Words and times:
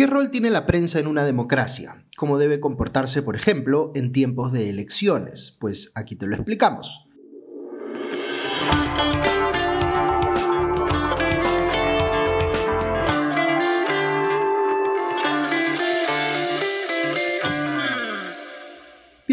¿Qué 0.00 0.06
rol 0.06 0.30
tiene 0.30 0.48
la 0.48 0.64
prensa 0.64 0.98
en 0.98 1.06
una 1.06 1.26
democracia? 1.26 2.06
¿Cómo 2.16 2.38
debe 2.38 2.58
comportarse, 2.58 3.20
por 3.20 3.36
ejemplo, 3.36 3.92
en 3.94 4.12
tiempos 4.12 4.50
de 4.50 4.70
elecciones? 4.70 5.58
Pues 5.60 5.92
aquí 5.94 6.16
te 6.16 6.26
lo 6.26 6.36
explicamos. 6.36 7.09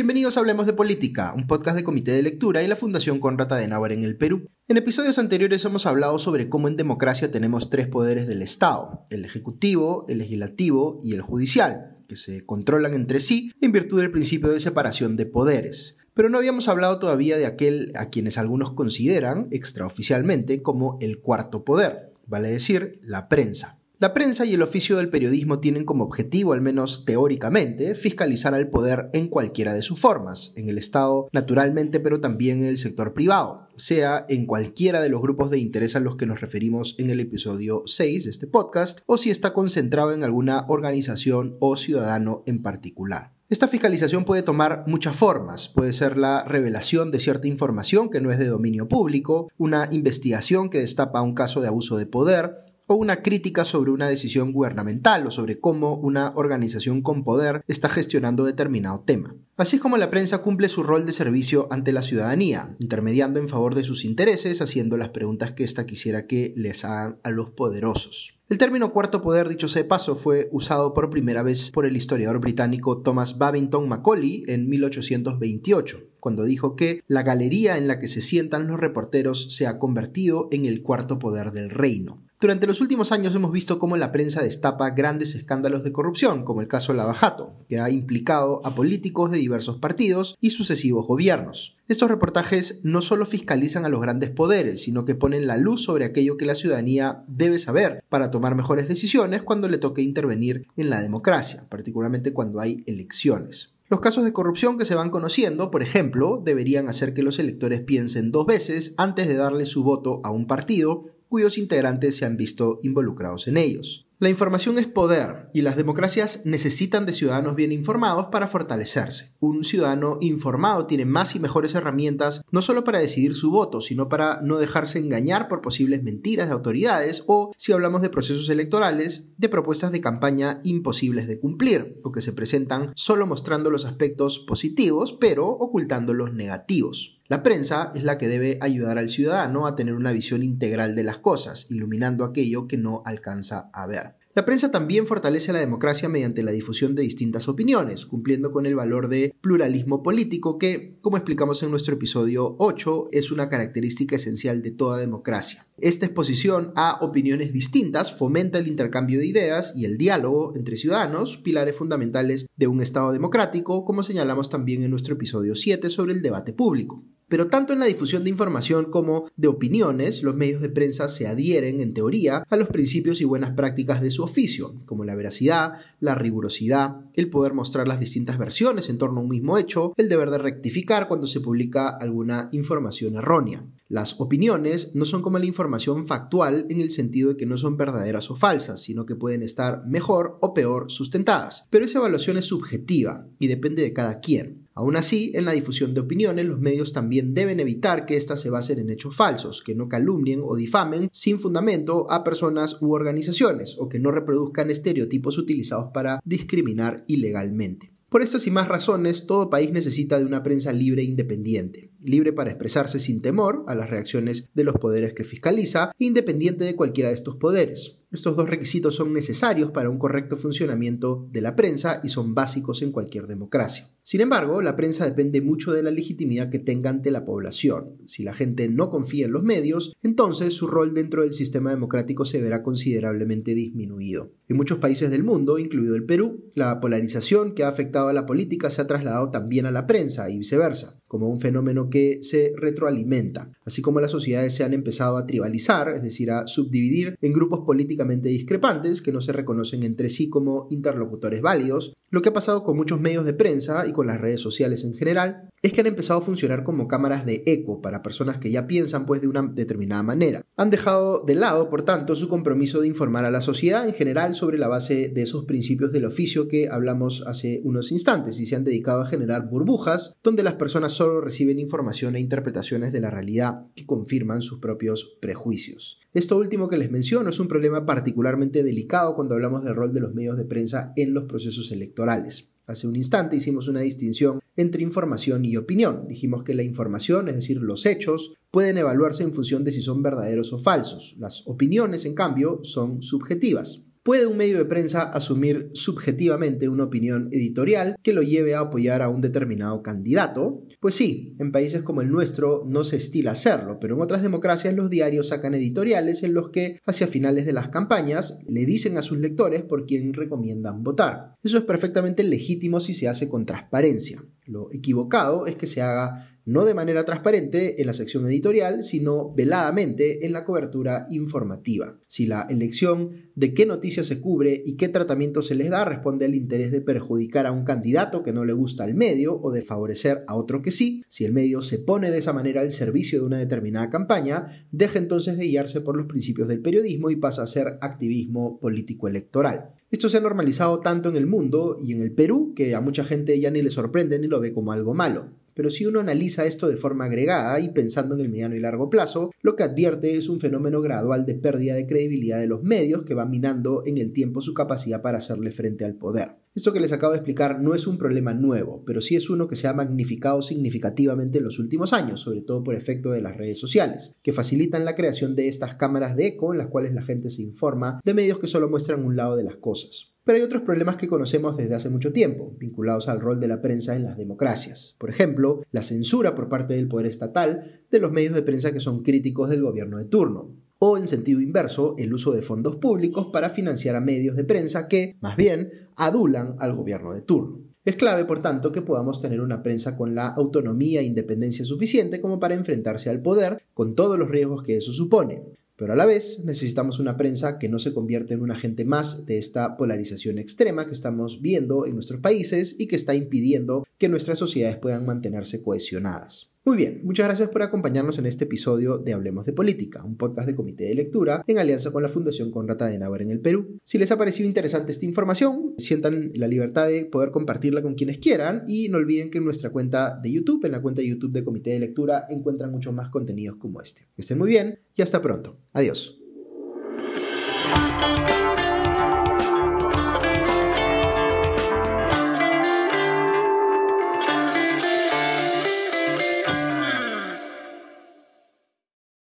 Bienvenidos 0.08 0.38
a 0.38 0.39
Hablemos 0.39 0.66
de 0.66 0.71
Política, 0.71 1.34
un 1.36 1.48
podcast 1.48 1.76
de 1.76 1.84
Comité 1.84 2.12
de 2.12 2.21
Lectura 2.21 2.64
y 2.64 2.68
la 2.68 2.78
Fundación 2.78 3.20
Conrad 3.20 3.52
Adenauer 3.52 3.92
en 3.92 4.04
el 4.04 4.16
Perú. 4.16 4.48
En 4.70 4.78
episodios 4.78 5.20
anteriores 5.20 5.66
hemos 5.66 5.86
hablado 5.86 6.18
sobre 6.18 6.48
cómo 6.48 6.70
en 6.70 6.78
democracia 6.78 7.30
tenemos 7.30 7.70
tres 7.70 7.90
poderes 7.90 8.26
del 8.26 8.41
Estado, 8.41 9.05
el 9.09 9.26
Ejecutivo, 9.26 10.05
el 10.08 10.20
Legislativo 10.20 10.98
y 11.04 11.14
el 11.14 11.22
Judicial, 11.22 11.98
que 12.08 12.16
se 12.16 12.45
controlan 12.45 12.94
entre 12.94 13.20
sí 13.20 13.52
en 13.59 13.73
virtud 13.73 14.00
del 14.00 14.09
principio 14.09 14.48
de 14.48 14.62
separación 14.62 15.17
de 15.17 15.26
poderes. 15.26 15.98
Pero 16.14 16.30
no 16.30 16.38
habíamos 16.38 16.70
hablado 16.70 17.00
todavía 17.00 17.36
de 17.36 17.45
aquel 17.45 17.92
a 17.98 18.09
quienes 18.09 18.38
algunos 18.38 18.72
consideran, 18.72 19.50
extraoficialmente, 19.52 20.62
como 20.62 20.98
el 21.02 21.20
cuarto 21.20 21.66
poder, 21.66 22.14
vale 22.26 22.48
decir, 22.48 22.98
la 23.03 23.28
prensa. 23.28 23.81
La 24.00 24.14
prensa 24.14 24.46
y 24.46 24.54
el 24.54 24.62
oficio 24.62 24.98
del 24.98 25.10
periodismo 25.10 25.60
tienen 25.60 25.84
como 25.84 26.04
objetivo, 26.04 26.54
al 26.54 26.62
menos 26.62 27.04
teóricamente, 27.04 27.96
fiscalizar 27.96 28.54
al 28.54 28.70
poder 28.70 29.10
en 29.12 29.28
cualquiera 29.28 29.73
de 29.73 29.82
sus 29.82 30.00
formas, 30.00 30.54
en 30.56 30.70
el 30.70 30.78
Estado 30.78 31.28
naturalmente, 31.32 32.00
pero 32.00 32.22
también 32.22 32.60
en 32.60 32.68
el 32.68 32.78
sector 32.78 33.16
privado, 33.16 33.68
sea 33.76 34.28
en 34.30 34.46
cualquiera 34.46 35.02
de 35.02 35.10
los 35.10 35.20
grupos 35.20 35.50
de 35.50 35.58
interés 35.58 35.96
a 35.96 36.00
los 36.00 36.16
que 36.16 36.28
nos 36.28 36.42
referimos 36.42 36.94
en 37.00 37.10
el 37.10 37.20
episodio 37.20 37.82
6 37.88 38.26
de 38.26 38.30
este 38.30 38.46
podcast, 38.46 39.00
o 39.08 39.18
si 39.18 39.32
está 39.32 39.52
concentrado 39.52 40.14
en 40.14 40.23
alguna 40.23 40.66
organización 40.68 41.58
o 41.59 41.76
ciudadano 41.76 42.44
en 42.45 42.62
particular. 42.62 43.34
Esta 43.50 43.70
fiscalización 43.70 44.26
puede 44.26 44.44
tomar 44.44 44.84
muchas 44.88 45.16
formas. 45.16 45.70
Puede 45.70 45.94
ser 45.94 46.17
la 46.17 46.44
revelación 46.44 47.11
de 47.11 47.20
cierta 47.20 47.48
información 47.48 48.09
que 48.09 48.20
no 48.20 48.30
es 48.30 48.38
de 48.38 48.48
dominio 48.48 48.89
público, 48.89 49.50
una 49.58 49.88
investigación 49.89 50.70
que 50.70 50.80
destapa 50.80 51.22
un 51.22 51.34
caso 51.34 51.61
de 51.61 51.70
abuso 51.70 51.98
de 51.98 52.06
poder, 52.08 52.67
o 52.88 52.95
una 52.95 53.21
crítica 53.21 53.66
sobre 53.66 53.91
una 53.91 54.07
decisión 54.07 54.52
gubernamental 54.52 55.27
o 55.27 55.31
sobre 55.31 55.59
cómo 55.59 55.95
una 55.95 56.31
organización 56.35 57.02
con 57.02 57.23
poder 57.23 57.63
está 57.67 57.89
gestionando 57.89 58.45
determinado 58.45 59.02
tema. 59.02 59.35
Así 59.57 59.77
como 59.77 59.97
la 59.97 60.09
prensa 60.09 60.41
cumple 60.41 60.69
su 60.69 60.83
rol 60.83 61.05
de 61.05 61.11
servicio 61.11 61.67
ante 61.71 61.91
la 61.91 62.02
ciudadanía, 62.02 62.75
intermediando 62.80 63.39
en 63.39 63.49
favor 63.49 63.75
de 63.75 63.83
sus 63.83 64.05
intereses, 64.05 64.61
haciendo 64.61 64.97
las 64.97 65.09
preguntas 65.09 65.52
que 65.52 65.63
ésta 65.63 65.85
quisiera 65.85 66.27
que 66.27 66.53
les 66.55 66.85
hagan 66.85 67.19
a 67.23 67.31
los 67.31 67.49
poderosos. 67.52 68.38
El 68.49 68.58
término 68.58 68.93
cuarto 68.93 69.21
poder, 69.21 69.49
dicho 69.49 69.67
sea 69.67 69.81
de 69.81 69.89
paso, 69.89 70.15
fue 70.15 70.47
usado 70.53 70.93
por 70.93 71.09
primera 71.09 71.43
vez 71.43 71.69
por 71.71 71.85
el 71.85 71.97
historiador 71.97 72.39
británico 72.39 73.02
Thomas 73.02 73.38
Babington 73.38 73.89
Macaulay 73.89 74.45
en 74.47 74.69
1828, 74.69 76.11
cuando 76.21 76.45
dijo 76.45 76.77
que 76.77 77.02
la 77.08 77.23
galería 77.23 77.77
en 77.77 77.89
la 77.89 77.99
que 77.99 78.08
se 78.08 78.21
sientan 78.21 78.67
los 78.67 78.80
reporteros 78.80 79.53
se 79.53 79.67
ha 79.67 79.77
convertido 79.77 80.47
en 80.52 80.63
el 80.63 80.81
cuarto 80.81 81.19
poder 81.19 81.52
del 81.52 81.69
reino. 81.69 82.27
Durante 82.39 82.67
los 82.67 82.81
últimos 82.81 83.11
años 83.11 83.33
hemos 83.33 83.52
visto 83.52 83.80
cómo 83.80 83.97
la 83.97 84.11
prensa 84.11 84.43
destapa 84.43 84.91
grandes 84.91 85.33
escándalos 85.33 85.83
de 85.83 85.91
corrupción, 85.91 86.45
como 86.45 86.61
el 86.61 86.67
caso 86.67 86.93
Lavajato, 86.93 87.55
que 87.67 87.80
ha 87.80 87.89
implicado 87.89 88.61
a 88.63 88.75
políticos 88.75 89.31
de 89.31 89.39
diversos 89.39 89.77
partidos 89.77 90.38
y 90.39 90.52
sucesivos 90.52 91.08
gobiernos. 91.08 91.77
Estos 91.88 92.11
reportajes 92.11 92.81
no 92.83 93.02
solo 93.02 93.25
fiscalizan 93.25 93.85
a 93.85 93.89
los 93.89 94.02
grandes 94.02 94.30
poderes, 94.30 94.83
sino 94.83 95.03
que 95.03 95.15
ponen 95.15 95.47
la 95.47 95.58
luz 95.58 95.81
sobre 95.81 96.05
aquello 96.05 96.38
que 96.38 96.45
la 96.45 96.53
ciudadanía 96.53 97.23
debe 97.27 97.58
saber 97.58 98.03
para 98.08 98.30
tomar 98.30 98.53
mejores 98.53 98.88
decisiones 98.88 99.41
cuando 99.41 99.67
le 99.67 99.80
toque 99.80 100.03
intervenir 100.03 100.67
en 100.77 100.91
la 100.91 101.02
democracia, 101.02 101.65
particularmente 101.69 102.33
cuando 102.33 102.59
hay 102.59 102.83
elecciones. 102.85 103.73
Los 103.89 104.02
casos 104.02 104.25
de 104.25 104.33
corrupción 104.33 104.77
que 104.77 104.85
se 104.85 104.95
van 104.95 105.09
conociendo, 105.09 105.71
por 105.71 105.81
ejemplo, 105.81 106.39
deberían 106.45 106.88
hacer 106.88 107.15
que 107.15 107.23
los 107.23 107.39
electores 107.39 107.81
piensen 107.81 108.31
dos 108.31 108.45
veces 108.45 108.93
antes 108.97 109.27
de 109.27 109.36
darle 109.36 109.65
su 109.65 109.81
voto 109.81 110.21
a 110.23 110.30
un 110.30 110.45
partido 110.45 111.17
cuyos 111.30 111.58
integrantes 111.58 112.17
se 112.17 112.26
han 112.26 112.38
visto 112.38 112.80
involucrados 112.83 113.48
en 113.48 113.58
ellos. 113.58 114.08
La 114.20 114.30
información 114.30 114.80
es 114.80 114.88
poder 114.88 115.52
y 115.54 115.61
las 115.61 115.76
democracias 115.76 116.42
necesitan 116.43 117.05
de 117.05 117.14
ciudadanos 117.14 117.54
bien 117.54 117.71
informados 117.71 118.30
para 118.32 118.48
fortalecerse. 118.48 119.36
Un 119.39 119.64
ciudadano 119.64 120.17
informado 120.21 120.88
tiene 120.88 121.05
más 121.05 121.36
y 121.36 121.39
mejores 121.39 121.76
herramientas 121.76 122.42
no 122.49 122.64
solo 122.64 122.83
para 122.83 122.98
decidir 122.98 123.36
su 123.36 123.52
voto, 123.52 123.80
sino 123.80 124.10
para 124.10 124.42
no 124.42 124.58
dejarse 124.58 124.98
engañar 124.98 125.48
por 125.48 125.61
posibles 125.61 126.02
mentiras 126.02 126.48
de 126.48 126.54
autoridades 126.54 127.26
o, 127.27 127.52
si 127.58 127.73
hablamos 127.73 128.01
de 128.01 128.09
procesos 128.09 128.50
electorales, 128.50 129.33
de 129.38 129.50
propuestas 129.50 129.92
de 129.92 130.01
campaña 130.01 130.62
imposibles 130.63 131.27
de 131.27 131.39
cumplir, 131.39 132.00
o 132.01 132.12
que 132.12 132.21
se 132.21 132.33
presentan 132.33 132.94
solo 132.95 133.27
mostrando 133.27 133.69
los 133.69 133.86
aspectos 133.86 134.39
positivos 134.39 135.13
pero 135.13 135.48
ocultando 135.48 136.15
los 136.15 136.33
negativos. 136.33 137.17
La 137.30 137.44
prensa 137.44 137.92
es 137.94 138.04
la 138.04 138.18
que 138.18 138.30
debe 138.30 138.57
ayudar 138.62 138.98
al 138.98 139.10
ciudadano 139.10 139.68
a 139.68 139.75
tener 139.75 139.95
una 139.95 140.13
visión 140.13 140.44
integral 140.44 140.95
de 140.95 141.04
las 141.04 141.18
cosas, 141.18 141.68
iluminando 141.69 142.24
aquello 142.24 142.69
que 142.69 142.77
no 142.77 143.04
alcanza 143.06 143.69
a 143.74 143.86
ver. 143.86 144.15
La 144.33 144.45
prensa 144.45 144.71
también 144.71 145.07
fortalece 145.07 145.51
la 145.51 145.60
democracia 145.60 146.07
mediante 146.07 146.44
la 146.44 146.51
difusión 146.51 146.95
de 146.95 147.01
distintas 147.01 147.50
opiniones, 147.50 148.06
cumpliendo 148.06 148.51
con 148.51 148.65
el 148.65 148.75
valor 148.75 149.10
de 149.10 149.36
pluralismo 149.42 150.04
político 150.04 150.57
que, 150.57 151.00
como 151.01 151.18
explicamos 151.18 151.63
en 151.63 151.71
nuestro 151.71 151.95
episodio 151.95 152.56
8, 152.60 153.10
es 153.12 153.31
una 153.31 153.50
característica 153.50 154.15
esencial 154.15 154.62
de 154.62 154.71
toda 154.71 155.00
democracia. 155.00 155.68
Esta 155.80 156.06
exposición 156.06 156.71
a 156.75 157.00
opiniones 157.01 157.51
distintas 157.51 158.15
fomenta 158.15 158.59
el 158.59 158.68
intercambio 158.68 159.19
de 159.19 159.25
ideas 159.25 159.74
y 159.75 159.86
el 159.86 159.98
diálogo 159.98 160.54
entre 160.56 160.77
ciudadanos, 160.77 161.38
pilares 161.38 161.75
fundamentales 161.75 162.45
de 162.56 162.68
un 162.68 162.80
Estado 162.80 163.12
democrático, 163.12 163.83
como 163.83 164.04
señalamos 164.04 164.50
también 164.50 164.83
en 164.83 164.92
nuestro 164.92 165.15
episodio 165.15 165.56
7 165.56 165.89
sobre 165.89 166.13
el 166.13 166.21
debate 166.21 166.54
público. 166.54 167.04
Pero 167.27 167.48
tanto 167.48 167.74
en 167.74 167.80
la 167.80 167.86
difusión 167.86 168.24
de 168.24 168.30
información 168.30 168.89
como 168.89 169.25
de 169.36 169.50
opiniones, 169.50 170.24
los 170.24 170.36
medios 170.36 170.62
de 170.62 170.69
prensa 170.69 171.07
se 171.07 171.27
adhieren, 171.27 171.81
en 171.81 171.94
teoría, 171.94 172.45
a 172.50 172.56
los 172.56 172.69
principios 172.69 173.19
y 173.19 173.25
buenas 173.25 173.51
prácticas 173.51 174.01
de 174.01 174.12
su 174.12 174.24
oficio, 174.24 174.75
como 174.86 175.04
la 175.04 175.15
veracidad, 175.15 175.74
la 176.00 176.15
rigurosidad, 176.15 177.01
el 177.15 177.30
poder 177.30 177.54
mostrar 177.54 177.88
las 177.88 178.00
distintas 178.00 178.38
versiones 178.38 178.89
en 178.89 178.98
torno 178.98 179.19
a 179.19 179.24
un 179.24 179.30
mismo 179.30 179.57
hecho, 179.57 179.94
el 179.98 180.07
deber 180.07 180.31
de 180.31 180.38
rectificar 180.38 181.07
cuando 181.07 181.27
se 181.27 181.42
publica 181.42 181.89
alguna 181.89 182.48
información 182.54 183.15
errónea. 183.15 183.63
Las 183.89 184.19
opiniones 184.19 184.95
no 184.95 185.06
son 185.06 185.21
como 185.21 185.39
la 185.39 185.45
información 185.45 186.06
factual 186.06 186.65
en 186.69 186.81
el 186.81 186.89
sentido 186.89 187.30
de 187.30 187.38
que 187.38 187.45
no 187.45 187.56
son 187.56 187.77
verdaderas 187.77 188.30
o 188.30 188.36
falsas, 188.36 188.81
sino 188.81 189.06
que 189.06 189.15
pueden 189.15 189.44
estar 189.44 189.86
mejor 189.88 190.38
o 190.42 190.53
peor 190.53 190.92
sustentadas. 190.92 191.68
Pero 191.69 191.86
esa 191.86 192.00
evaluación 192.00 192.38
es 192.38 192.45
subjetiva 192.45 193.27
y 193.39 193.47
depende 193.47 193.83
de 193.83 193.94
cada 193.94 194.19
quien. 194.19 194.68
Aún 194.74 194.95
así, 194.97 195.31
en 195.33 195.45
la 195.45 195.53
difusión 195.53 195.94
de 195.94 196.01
opiniones, 196.01 196.45
los 196.45 196.59
medios 196.59 196.94
también 196.94 197.33
deben 197.33 197.59
evitar 197.59 198.06
que 198.06 198.18
éstas 198.18 198.42
se 198.42 198.50
basen 198.50 198.77
en 198.77 198.89
hechos 198.89 199.15
falsos, 199.15 199.63
que 199.63 199.74
no 199.74 199.88
calumnien 199.88 200.42
o 200.44 200.56
difamen 200.56 201.09
sin 201.12 201.39
fundamento 201.39 202.12
a 202.12 202.24
personas 202.24 202.80
u 202.81 202.92
organizaciones, 202.92 203.77
o 203.80 203.88
que 203.89 204.00
no 204.00 204.12
reproduzcan 204.12 204.69
estereotipos 204.69 205.38
utilizados 205.38 205.92
para 205.94 206.19
discriminar 206.25 207.06
ilegalmente. 207.07 207.97
Por 208.09 208.21
estas 208.21 208.47
y 208.47 208.51
más 208.51 208.69
razones, 208.69 209.25
todo 209.25 209.50
país 209.50 209.71
necesita 209.71 210.18
de 210.18 210.25
una 210.25 210.42
prensa 210.42 210.71
libre 210.71 211.01
e 211.01 211.06
independiente, 211.06 211.92
libre 212.01 212.33
para 212.33 212.50
expresarse 212.50 213.00
sin 213.00 213.21
temor 213.21 213.63
a 213.68 213.75
las 213.75 213.89
reacciones 213.89 214.50
de 214.53 214.63
los 214.63 214.75
poderes 214.75 215.13
que 215.13 215.24
fiscaliza, 215.24 215.91
independiente 215.97 216.65
de 216.65 216.75
cualquiera 216.75 217.09
de 217.09 217.15
estos 217.15 217.35
poderes. 217.35 218.01
Estos 218.09 218.38
dos 218.38 218.50
requisitos 218.50 218.95
son 218.95 219.12
necesarios 219.12 219.71
para 219.71 219.89
un 219.89 219.97
correcto 219.97 220.38
funcionamiento 220.38 221.27
de 221.30 221.41
la 221.41 221.57
prensa 221.57 222.00
y 222.06 222.07
son 222.07 222.33
básicos 222.33 222.81
en 222.81 222.94
cualquier 222.94 223.27
democracia. 223.27 223.89
Sin 224.01 224.21
embargo, 224.21 224.62
la 224.62 224.77
prensa 224.77 225.03
depende 225.03 225.41
mucho 225.41 225.74
de 225.74 225.83
la 225.83 225.91
legitimidad 225.91 226.50
que 226.50 226.59
tenga 226.59 226.89
ante 226.89 227.12
la 227.12 227.25
población. 227.25 227.97
Si 228.06 228.24
la 228.24 228.33
gente 228.33 228.69
no 228.69 228.89
confía 228.89 229.25
en 229.25 229.33
los 229.33 229.44
medios, 229.44 229.94
entonces 230.01 230.53
su 230.53 230.68
rol 230.68 230.94
dentro 230.94 231.24
del 231.24 231.33
sistema 231.33 231.71
democrático 231.71 232.24
se 232.24 232.41
verá 232.41 232.63
considerablemente 232.63 233.53
disminuido. 233.53 234.31
En 234.47 234.56
muchos 234.56 234.77
países 234.77 235.12
del 235.12 235.25
mundo, 235.25 235.59
incluido 235.59 235.95
el 235.95 236.06
Perú, 236.06 236.45
la 236.53 236.79
polarización 236.79 237.53
que 237.53 237.65
ha 237.65 237.67
afectado 237.67 238.07
a 238.07 238.13
la 238.13 238.25
política 238.25 238.69
se 238.69 238.81
ha 238.81 238.88
trasladado 238.88 239.31
también 239.31 239.65
a 239.65 239.71
la 239.71 239.85
prensa 239.85 240.29
y 240.29 240.38
viceversa 240.38 241.01
como 241.07 241.30
un 241.30 241.39
fenómeno 241.39 241.89
que 241.89 242.19
se 242.21 242.54
retroalimenta, 242.56 243.51
así 243.65 243.81
como 243.81 244.00
las 244.00 244.12
sociedades 244.12 244.54
se 244.54 244.63
han 244.63 244.74
empezado 244.74 245.18
a 245.18 245.25
tribalizar, 245.25 245.89
es 245.95 246.04
decir, 246.04 246.31
a 246.31 246.48
subdividir 246.48 247.18
en 247.21 247.33
grupos 247.33 247.62
políticamente 247.65 248.30
discrepantes 248.30 249.01
que 249.01 249.12
no 249.12 249.21
se 249.21 249.33
reconocen 249.33 249.83
entre 249.83 250.09
sí 250.09 250.30
como 250.30 250.68
interlocutores 250.69 251.42
válidos, 251.42 251.94
lo 252.09 252.21
que 252.21 252.30
ha 252.30 252.33
pasado 252.33 252.63
con 252.63 252.77
muchos 252.77 253.00
medios 253.00 253.25
de 253.25 253.33
prensa 253.33 253.88
y 253.88 253.94
con 253.94 254.07
las 254.07 254.19
redes 254.19 254.42
sociales 254.42 254.83
en 254.83 254.94
general, 254.94 255.50
es 255.62 255.74
que 255.74 255.81
han 255.81 255.88
empezado 255.88 256.19
a 256.19 256.24
funcionar 256.24 256.63
como 256.63 256.88
cámaras 256.88 257.25
de 257.25 257.44
eco 257.45 257.81
para 257.81 258.04
personas 258.04 258.38
que 258.38 258.51
ya 258.51 258.68
piensan 258.68 259.06
pues 259.06 259.21
de 259.21 259.27
una 259.27 259.42
determinada 259.42 260.04
manera. 260.04 260.45
Han 260.56 260.69
dejado 260.69 261.24
de 261.25 261.36
lado, 261.36 261.69
por 261.69 261.83
tanto, 261.83 262.15
su 262.15 262.27
compromiso 262.27 262.81
de 262.81 262.88
informar 262.88 263.25
a 263.25 263.31
la 263.31 263.42
sociedad 263.42 263.88
en 263.88 263.94
general 263.94 264.33
sobre 264.33 264.57
la 264.57 264.68
base 264.68 265.09
de 265.09 265.21
esos 265.21 265.45
principios 265.45 265.92
del 265.92 266.06
oficio 266.06 266.48
que 266.48 266.69
hablamos 266.69 267.24
hace 267.25 267.62
unos 267.63 267.92
instantes 267.92 268.39
y 268.39 268.45
se 268.45 268.56
han 268.56 268.63
dedicado 268.63 269.01
a 269.01 269.07
generar 269.07 269.50
burbujas 269.50 270.18
donde 270.24 270.44
las 270.44 270.54
personas 270.54 270.94
solo 270.94 271.21
reciben 271.21 271.60
información 271.60 272.15
e 272.15 272.19
interpretaciones 272.19 272.94
de 272.94 273.01
la 273.01 273.10
realidad 273.10 273.65
que 273.75 273.86
confirman 273.86 274.42
sus 274.42 274.60
propios 274.60 275.18
prejuicios. 275.21 276.00
Esto 276.13 276.38
último 276.38 276.68
que 276.68 276.77
les 276.77 276.92
menciono 276.92 277.30
es 277.30 277.39
un 277.39 277.48
problema 277.48 277.86
particularmente 277.86 278.63
delicado 278.63 279.15
cuando 279.15 279.36
hablamos 279.36 279.63
del 279.63 279.75
rol 279.75 279.94
de 279.94 280.01
los 280.01 280.13
medios 280.13 280.38
de 280.38 280.45
prensa 280.45 280.94
en 280.95 281.13
los 281.13 281.25
procesos 281.25 281.71
electorales. 281.71 282.51
Hace 282.67 282.85
un 282.85 282.97
instante 282.97 283.37
hicimos 283.37 283.69
una 283.69 283.79
distinción 283.79 284.39
entre 284.57 284.83
información 284.83 285.45
y 285.45 285.55
opinión. 285.55 286.05
Dijimos 286.07 286.43
que 286.43 286.53
la 286.53 286.63
información, 286.63 287.29
es 287.29 287.35
decir, 287.35 287.61
los 287.61 287.85
hechos, 287.85 288.33
pueden 288.51 288.77
evaluarse 288.77 289.23
en 289.23 289.33
función 289.33 289.63
de 289.63 289.71
si 289.71 289.81
son 289.81 290.03
verdaderos 290.03 290.51
o 290.51 290.59
falsos. 290.59 291.15
Las 291.17 291.43
opiniones, 291.47 292.03
en 292.03 292.13
cambio, 292.13 292.59
son 292.63 293.01
subjetivas. 293.01 293.87
¿Puede 294.07 294.25
un 294.25 294.38
medio 294.38 294.57
de 294.57 294.63
prensa 294.63 295.01
asumir 295.01 295.69
subjetivamente 295.74 296.69
una 296.69 296.86
opinión 296.86 297.27
editorial 297.33 297.98
que 298.01 298.13
lo 298.13 298.21
lleve 298.21 298.56
a 298.56 298.62
apoyar 298.62 299.01
a 299.01 299.09
un 299.09 299.19
determinado 299.19 299.83
candidato? 299.83 300.63
Pues 300.80 300.95
sí, 300.95 301.36
en 301.39 301.51
países 301.51 301.83
como 301.83 302.01
el 302.01 302.09
nuestro 302.09 302.63
no 302.65 302.86
se 302.86 302.95
estila 302.95 303.31
hacerlo, 303.31 303.80
pero 303.81 303.95
en 303.95 304.01
otras 304.01 304.21
democracias 304.21 304.74
los 304.74 304.89
diarios 304.89 305.27
sacan 305.27 305.56
editoriales 305.56 306.24
en 306.24 306.33
los 306.33 306.51
que, 306.51 306.80
hacia 306.86 307.06
finales 307.07 307.45
de 307.45 307.51
las 307.51 307.68
campañas, 307.68 308.39
le 308.48 308.65
dicen 308.65 308.98
a 308.98 309.01
sus 309.01 309.18
lectores 309.18 309.63
por 309.63 309.86
quién 309.86 310.13
recomiendan 310.13 310.83
votar. 310.83 311.36
Eso 311.44 311.57
es 311.57 311.65
perfectamente 311.65 312.24
legítimo 312.24 312.80
si 312.80 312.94
se 312.94 313.10
hace 313.10 313.27
con 313.27 313.45
transparencia. 313.45 314.24
Lo 314.45 314.71
equivocado 314.71 315.48
es 315.48 315.57
que 315.57 315.68
se 315.68 315.81
haga 315.81 316.25
no 316.47 316.63
de 316.63 316.73
manera 316.73 317.03
transparente 317.03 317.81
en 317.81 317.88
la 317.88 317.94
sección 317.94 318.25
editorial, 318.25 318.81
sino 318.81 319.33
veladamente 319.35 320.25
en 320.25 320.31
la 320.31 320.45
cobertura 320.45 321.05
informativa. 321.09 321.99
Si 322.07 322.25
la 322.25 322.47
elección 322.49 323.11
de 323.35 323.53
qué 323.53 323.65
noticias 323.65 324.07
se 324.07 324.21
cubre 324.21 324.63
y 324.65 324.77
qué 324.77 324.88
tratamiento 324.88 325.41
se 325.41 325.55
les 325.55 325.69
da 325.69 325.83
responde 325.83 326.23
al 326.23 326.35
interés 326.35 326.71
de 326.71 326.79
perjudicar 326.79 327.45
a 327.45 327.51
un 327.51 327.65
candidato 327.65 328.23
que 328.23 328.31
no 328.31 328.45
le 328.45 328.53
gusta 328.53 328.85
al 328.85 328.94
medio 328.94 329.38
o 329.41 329.51
de 329.51 329.61
favorecer 329.61 330.23
a 330.27 330.35
otro 330.35 330.61
que 330.61 330.71
sí, 330.71 331.03
si 331.09 331.25
el 331.25 331.33
medio 331.33 331.61
se 331.61 331.79
pone 331.79 332.11
de 332.11 332.19
esa 332.19 332.31
manera 332.31 332.61
al 332.61 332.71
servicio 332.71 333.19
de 333.19 333.25
una 333.25 333.39
determinada 333.39 333.89
campaña, 333.89 334.45
deja 334.71 335.00
entonces 335.00 335.38
de 335.38 335.47
guiarse 335.47 335.81
por 335.81 335.97
los 335.97 336.07
principios 336.07 336.47
del 336.47 336.61
periodismo 336.61 337.09
y 337.09 337.17
pasa 337.17 337.43
a 337.43 337.47
ser 337.47 337.77
activismo 337.81 338.57
político 338.61 339.09
electoral. 339.09 339.73
Esto 339.91 340.09
se 340.09 340.17
ha 340.17 340.21
normalizado 340.21 340.79
tanto 340.79 341.09
en 341.09 341.15
el 341.17 341.27
mundo 341.27 341.77
y 341.81 341.93
en 341.93 342.01
el 342.01 342.11
Perú 342.11 342.53
que 342.55 342.73
a 342.75 342.81
mucha 342.81 343.03
gente 343.03 343.39
ya 343.39 343.51
ni 343.51 343.61
le 343.61 343.69
sorprende 343.69 344.17
ni 344.19 344.27
lo 344.27 344.39
ve 344.39 344.53
como 344.53 344.71
algo 344.71 344.93
malo. 344.93 345.31
Pero 345.57 345.71
si 345.71 345.88
uno 345.88 346.00
analiza 346.00 346.45
esto 346.45 346.68
de 346.68 346.77
forma 346.77 347.06
agregada 347.06 347.59
y 347.59 347.69
pensando 347.69 348.13
en 348.13 348.21
el 348.21 348.30
mediano 348.30 348.56
y 348.56 348.59
largo 348.59 348.92
plazo, 348.92 349.31
lo 349.42 349.56
que 349.56 349.63
advierte 349.63 350.15
es 350.15 350.30
un 350.30 350.39
fenómeno 350.39 350.81
gradual 350.81 351.25
de 351.25 351.33
pérdida 351.33 351.74
de 351.74 351.88
credibilidad 351.88 352.39
de 352.39 352.45
los 352.45 352.62
medios 352.62 353.01
que 353.01 353.15
va 353.15 353.25
minando 353.25 353.81
en 353.88 353.98
el 353.98 354.13
tiempo 354.13 354.39
su 354.39 354.54
capacidad 354.54 355.01
para 355.01 355.18
hacerle 355.18 355.50
frente 355.50 355.83
al 355.83 355.95
poder. 355.95 356.36
Esto 356.54 356.74
que 356.74 356.80
les 356.80 356.94
acabo 356.94 357.13
de 357.13 357.18
explicar 357.18 357.59
no 357.59 357.74
es 357.74 357.88
un 357.88 357.98
problema 357.98 358.36
nuevo, 358.36 358.83
pero 358.86 359.01
sí 359.01 359.15
es 359.15 359.31
uno 359.31 359.48
que 359.48 359.56
se 359.56 359.68
ha 359.68 359.74
magnificado 359.74 360.44
significativamente 360.44 361.39
en 361.39 361.45
los 361.45 361.57
últimos 361.57 361.92
años, 361.92 362.21
sobre 362.21 362.42
todo 362.42 362.63
por 362.63 362.75
efecto 362.75 363.10
de 363.10 363.21
las 363.21 363.36
redes 363.36 363.60
sociales, 363.60 364.15
que 364.21 364.33
facilitan 364.33 364.86
la 364.86 364.95
creación 364.95 365.36
de 365.36 365.48
estas 365.48 365.74
cámaras 365.74 366.15
de 366.15 366.27
eco 366.27 366.53
en 366.53 366.60
las 366.60 366.68
cuales 366.68 366.94
la 366.94 367.01
gente 367.01 367.31
se 367.31 367.42
informa 367.42 368.00
de 368.06 368.13
medios 368.13 368.38
que 368.38 368.45
solo 368.45 368.69
muestran 368.69 369.03
un 369.03 369.15
lado 369.15 369.36
de 369.36 369.44
las 369.44 369.57
cosas. 369.57 370.16
Pero 370.27 370.39
hay 370.39 370.44
otros 370.44 370.63
problemas 370.63 370.97
que 370.97 371.07
conocemos 371.07 371.56
desde 371.56 371.74
hace 371.74 371.89
mucho 371.89 372.12
tiempo, 372.12 372.53
vinculados 372.59 373.07
al 373.07 373.21
rol 373.21 373.39
de 373.39 373.47
la 373.47 373.62
prensa 373.62 373.95
en 373.95 374.03
las 374.03 374.18
democracias. 374.18 374.97
Por 375.00 375.09
ejemplo, 375.09 375.62
la 375.71 375.81
censura 375.81 376.35
por 376.35 376.50
parte 376.50 376.74
del 376.74 376.89
poder 376.89 377.06
estatal 377.06 377.63
de 377.89 378.00
los 378.00 378.12
medios 378.12 378.35
de 378.35 378.41
prensa 378.41 378.74
que 378.74 378.81
son 378.81 379.03
críticos 379.03 379.50
del 379.50 379.62
gobierno 379.62 379.97
de 379.97 380.03
turno. 380.03 380.53
O 380.79 380.97
en 380.97 381.07
sentido 381.07 381.39
inverso, 381.39 381.95
el 381.97 382.13
uso 382.13 382.33
de 382.33 382.41
fondos 382.41 382.75
públicos 382.75 383.29
para 383.31 383.47
financiar 383.47 383.95
a 383.95 384.01
medios 384.01 384.35
de 384.35 384.44
prensa 384.44 384.89
que, 384.89 385.15
más 385.21 385.38
bien, 385.38 385.71
adulan 385.95 386.56
al 386.59 386.75
gobierno 386.75 387.13
de 387.13 387.21
turno. 387.21 387.62
Es 387.85 387.95
clave, 387.95 388.25
por 388.25 388.41
tanto, 388.41 388.74
que 388.74 388.81
podamos 388.81 389.21
tener 389.21 389.39
una 389.39 389.63
prensa 389.63 389.95
con 389.95 390.13
la 390.13 390.27
autonomía 390.27 391.00
e 391.00 391.06
independencia 391.06 391.63
suficiente 391.63 392.19
como 392.19 392.38
para 392.38 392.53
enfrentarse 392.53 393.09
al 393.09 393.21
poder, 393.21 393.63
con 393.74 393.95
todos 393.95 394.19
los 394.19 394.29
riesgos 394.29 394.62
que 394.62 394.75
eso 394.75 394.91
supone. 394.91 395.45
Pero 395.77 395.94
a 395.94 395.95
la 395.95 396.07
vez 396.07 396.39
necesitamos 396.44 397.00
una 397.00 397.18
prensa 397.18 397.59
que 397.59 397.69
no 397.69 397.77
se 397.77 397.94
convierta 397.94 398.33
en 398.33 398.41
un 398.41 398.51
agente 398.51 398.83
más 398.83 399.27
de 399.27 399.38
esta 399.38 399.77
polarización 399.77 400.39
extrema 400.39 400.88
que 400.88 400.94
estamos 400.94 401.39
viendo 401.39 401.85
en 401.85 401.94
nuestros 401.94 402.19
países 402.19 402.75
y 402.79 402.88
que 402.88 402.95
está 402.95 403.13
impidiendo 403.13 403.85
que 404.00 404.09
nuestras 404.09 404.39
sociedades 404.39 404.77
puedan 404.77 405.06
mantenerse 405.06 405.62
cohesionadas. 405.62 406.51
Muy 406.67 406.75
bien, 406.75 406.99
muchas 407.05 407.27
gracias 407.27 407.47
por 407.47 407.61
acompañarnos 407.61 408.19
en 408.19 408.25
este 408.25 408.43
episodio 408.43 408.97
de 408.97 409.13
Hablemos 409.13 409.45
de 409.45 409.53
Política, 409.53 410.03
un 410.03 410.17
podcast 410.17 410.49
de 410.49 410.53
comité 410.53 410.83
de 410.83 410.95
lectura 410.95 411.41
en 411.47 411.59
alianza 411.59 411.93
con 411.93 412.03
la 412.03 412.09
Fundación 412.09 412.51
Conrata 412.51 412.87
de 412.87 412.99
Navarra 412.99 413.23
en 413.23 413.31
el 413.31 413.39
Perú. 413.39 413.79
Si 413.85 413.97
les 413.97 414.11
ha 414.11 414.17
parecido 414.17 414.49
interesante 414.49 414.91
esta 414.91 415.05
información, 415.05 415.75
sientan 415.77 416.33
la 416.35 416.45
libertad 416.45 416.89
de 416.89 417.05
poder 417.05 417.31
compartirla 417.31 417.81
con 417.81 417.95
quienes 417.95 418.17
quieran 418.17 418.65
y 418.67 418.89
no 418.89 418.97
olviden 418.97 419.29
que 419.29 419.37
en 419.37 419.45
nuestra 419.45 419.69
cuenta 419.69 420.19
de 420.21 420.29
YouTube, 420.29 420.65
en 420.65 420.73
la 420.73 420.81
cuenta 420.81 421.01
de 421.01 421.07
YouTube 421.07 421.31
de 421.31 421.45
Comité 421.45 421.69
de 421.69 421.79
Lectura, 421.79 422.25
encuentran 422.29 422.69
muchos 422.69 422.93
más 422.93 423.07
contenidos 423.11 423.55
como 423.55 423.79
este. 423.79 424.01
Que 424.13 424.23
estén 424.23 424.37
muy 424.37 424.49
bien 424.49 424.77
y 424.93 425.01
hasta 425.01 425.21
pronto. 425.21 425.55
Adiós. 425.71 426.19